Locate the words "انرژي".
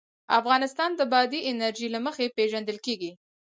1.51-1.87